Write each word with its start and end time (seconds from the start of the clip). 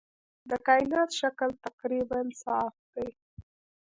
د 0.49 0.51
کائنات 0.67 1.09
شکل 1.19 1.49
تقریباً 1.65 2.21
صاف 2.43 2.73
دی. 2.95 3.09